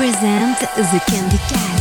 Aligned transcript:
present 0.00 0.58
the 0.92 0.98
Candy 1.06 1.36
Cat. 1.36 1.79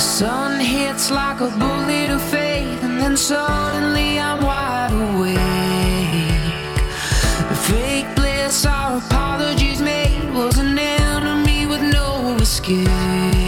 The 0.00 0.06
sun 0.06 0.60
hits 0.60 1.10
like 1.10 1.42
a 1.42 1.50
bullet 1.58 2.08
of 2.08 2.22
faith, 2.22 2.82
and 2.82 2.98
then 2.98 3.18
suddenly 3.18 4.18
I'm 4.18 4.42
wide 4.42 4.94
awake. 4.94 6.40
The 7.50 7.54
fake 7.68 8.16
bliss 8.16 8.64
our 8.64 8.96
apologies 8.96 9.82
made 9.82 10.32
was 10.32 10.56
an 10.56 10.78
enemy 10.78 11.66
with 11.66 11.82
no 11.82 12.34
escape. 12.40 13.39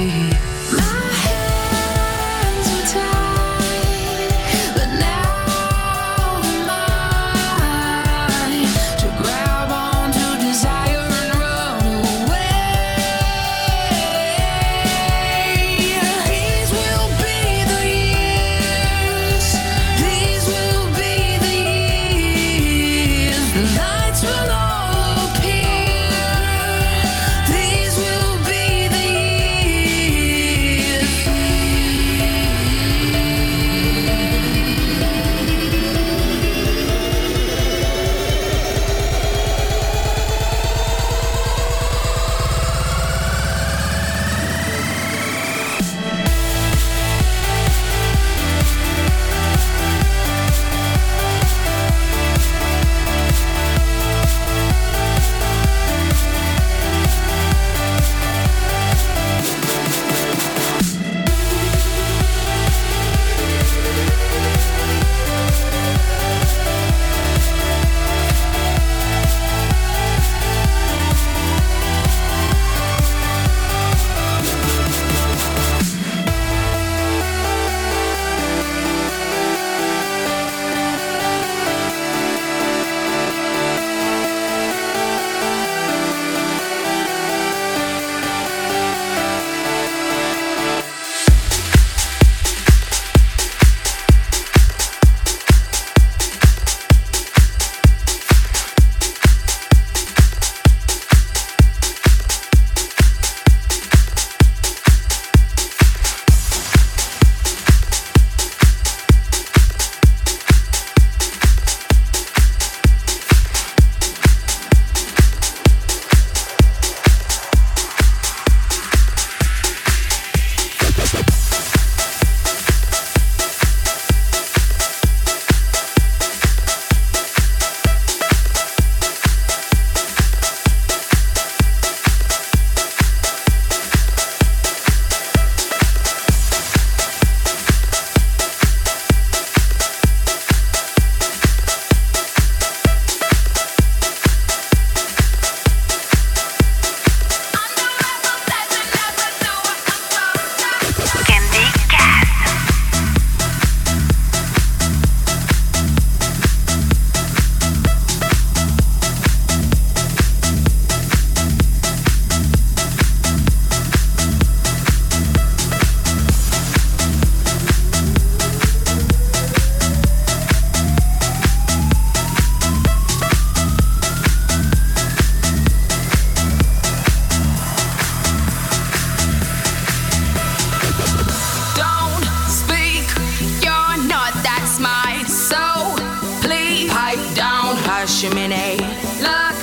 chimney. 188.22 188.76
Look, 189.20 189.56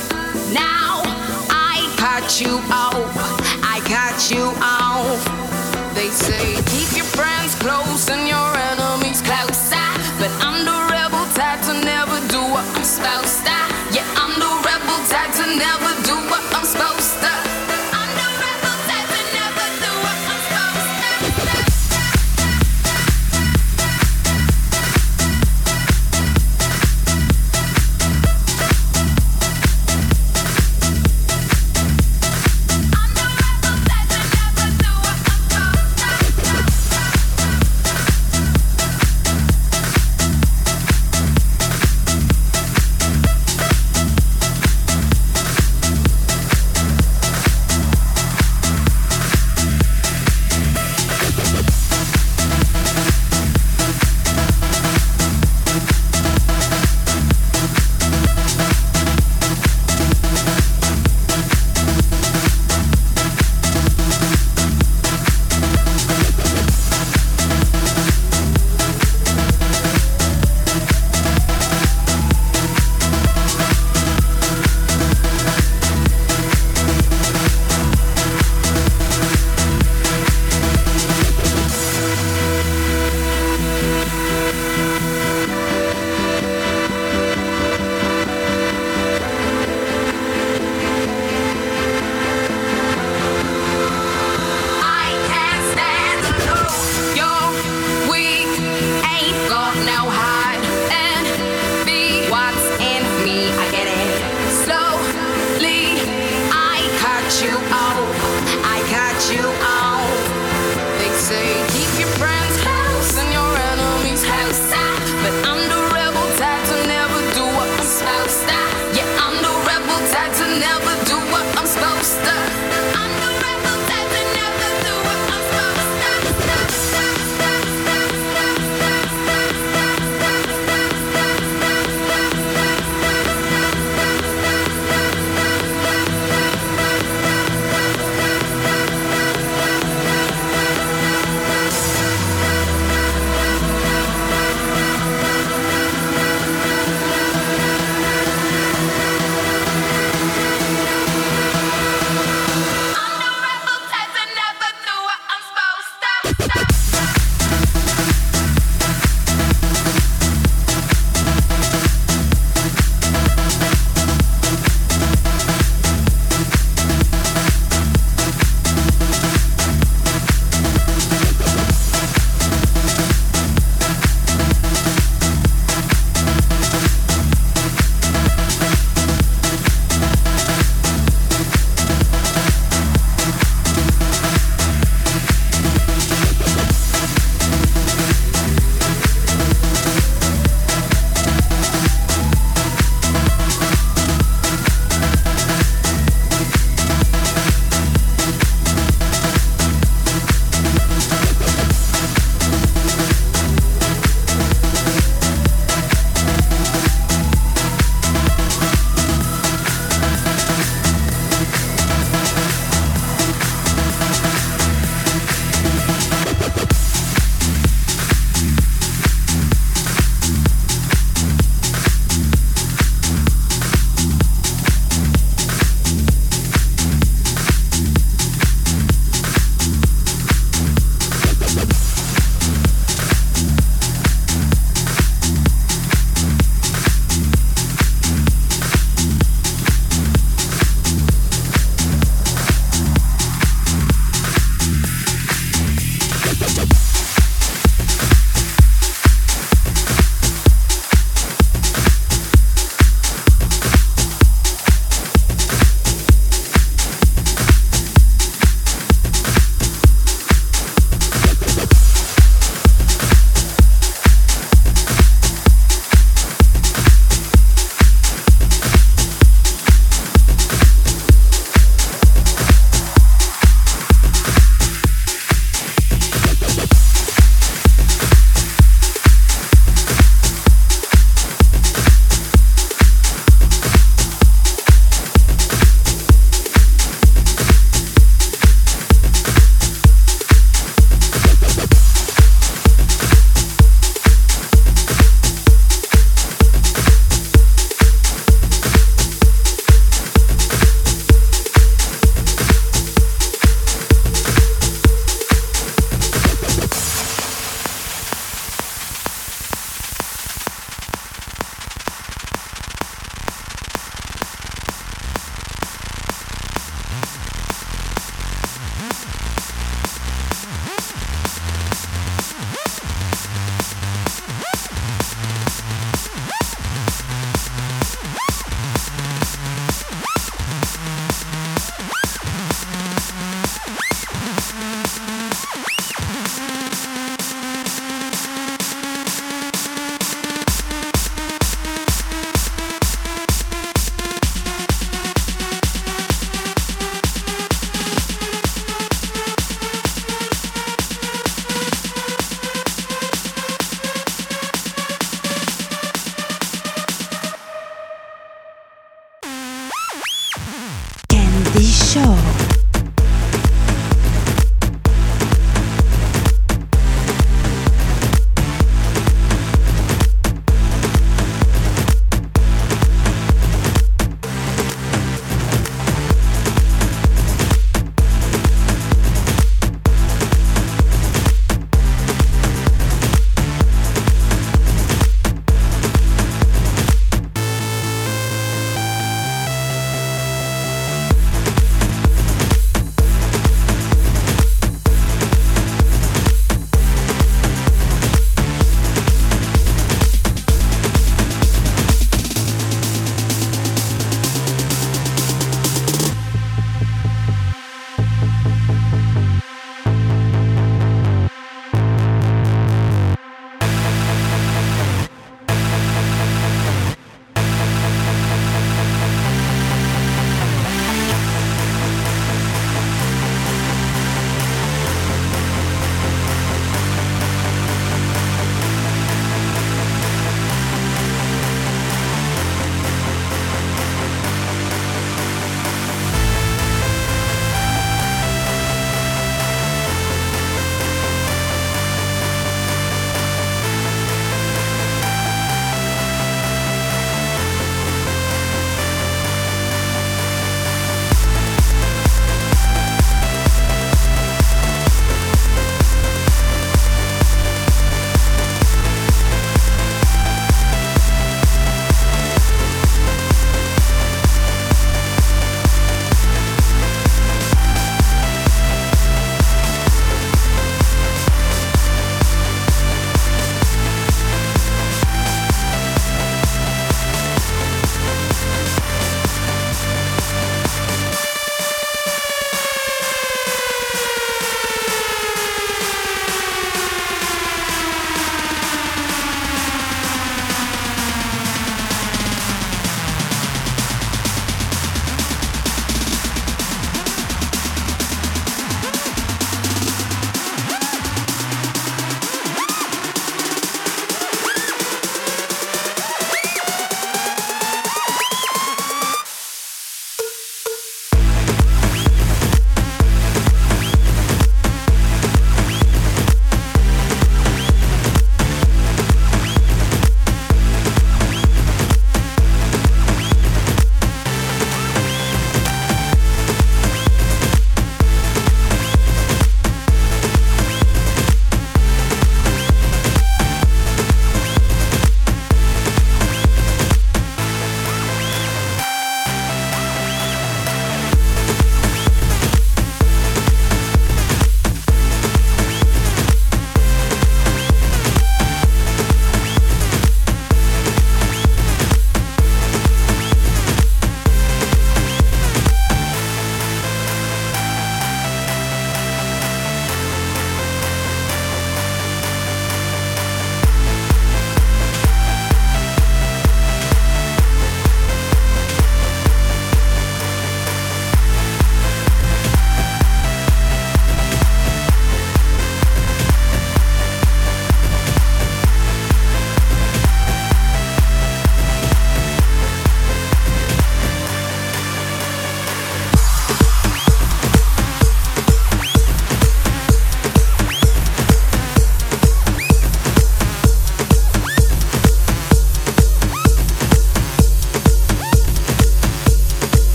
now 0.52 1.00
I 1.48 1.94
cut 1.96 2.42
you 2.42 2.60
off. 2.70 2.89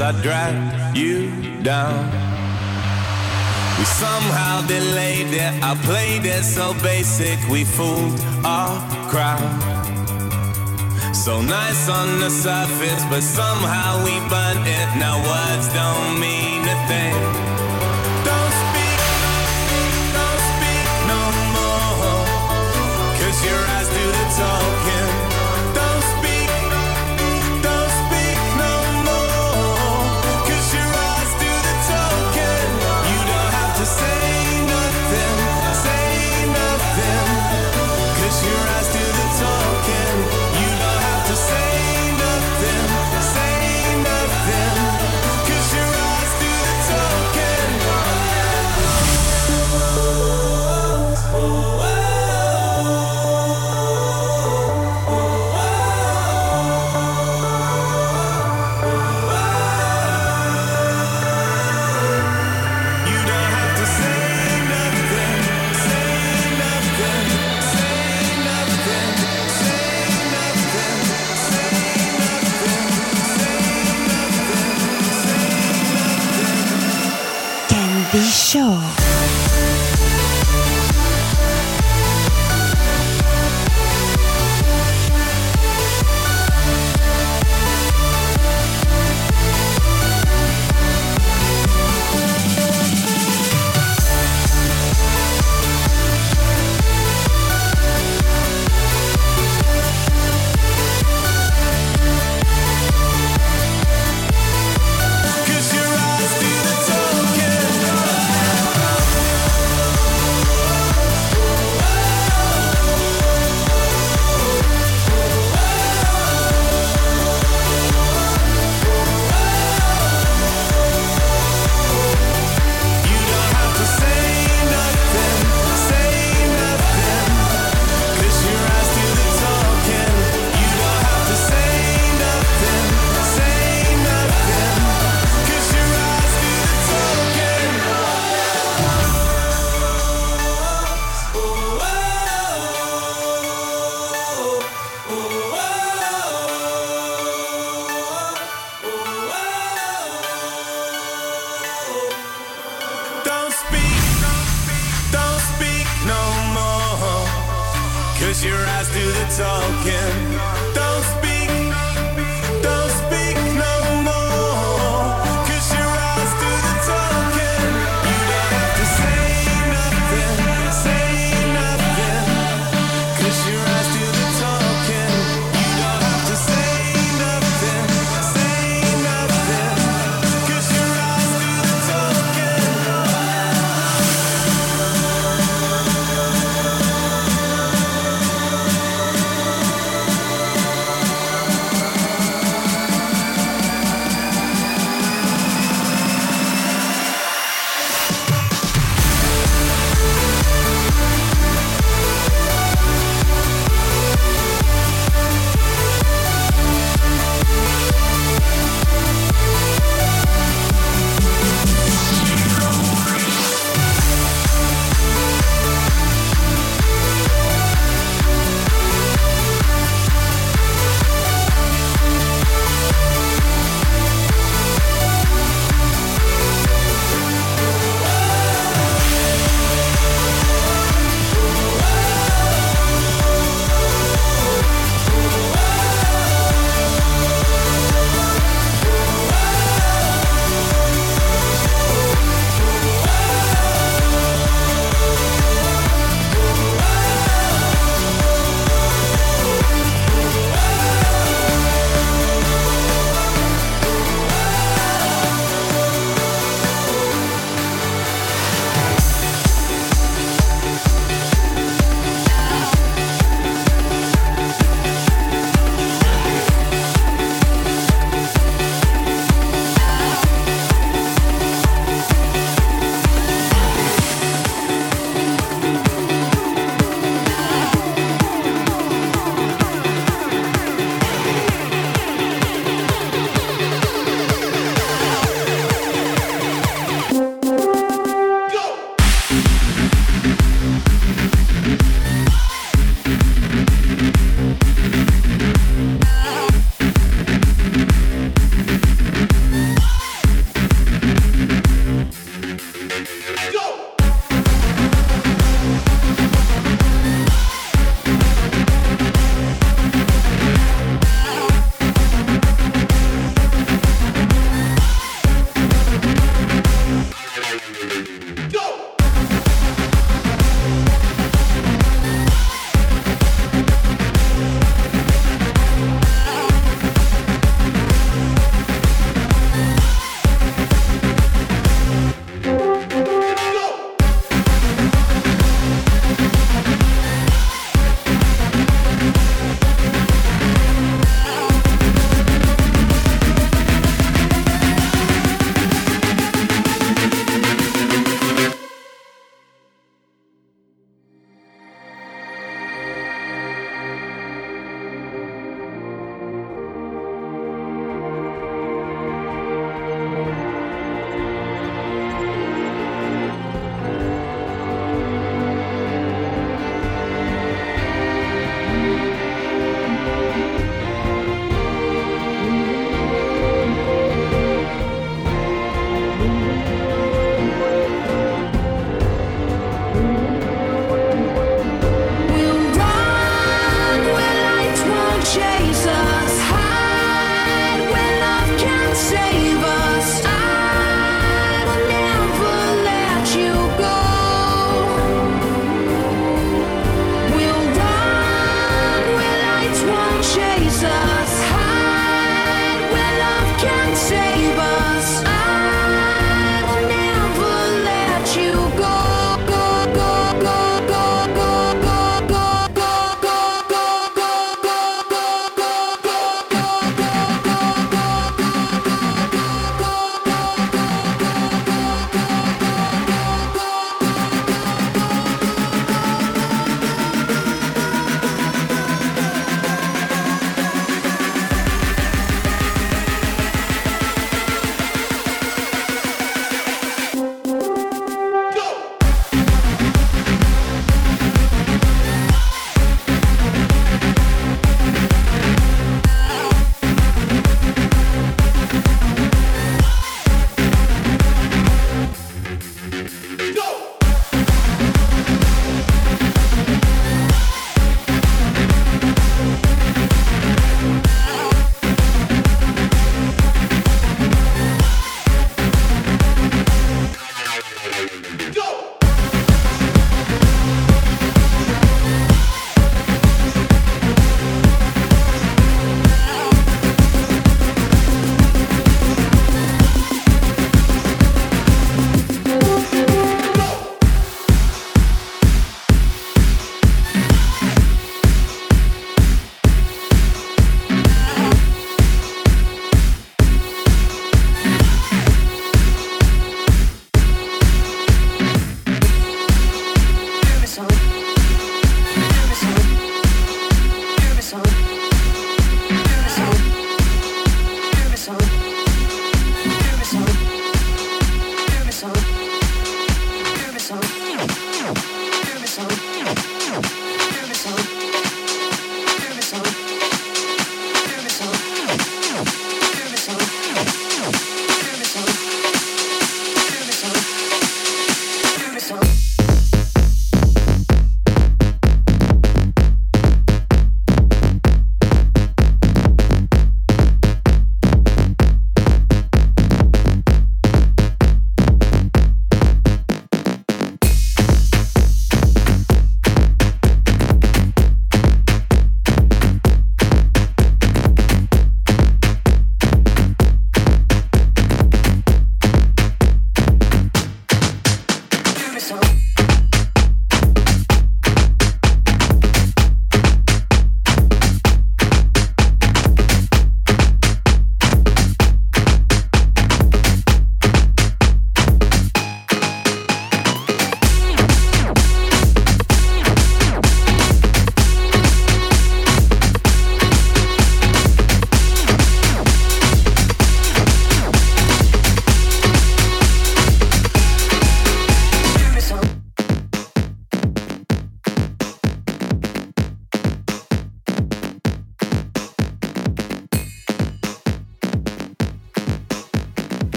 I 0.00 0.12
drag 0.22 0.96
you 0.96 1.30
down. 1.62 2.10
We 3.78 3.84
somehow 3.84 4.66
delayed 4.66 5.32
it, 5.32 5.62
I 5.62 5.74
played 5.84 6.24
it 6.24 6.42
so 6.42 6.74
basic, 6.82 7.38
we 7.48 7.64
fooled 7.64 8.18
our 8.44 8.80
crowd. 9.08 9.40
So 11.14 11.40
nice 11.40 11.88
on 11.88 12.18
the 12.18 12.30
surface, 12.30 13.04
but 13.08 13.22
somehow 13.22 14.04
we 14.04 14.18
burnt 14.28 14.66
it. 14.66 14.88
Now 14.98 15.16
words 15.22 15.68
don't 15.72 16.18
mean 16.18 16.62
a 16.66 16.78
thing. 16.88 17.53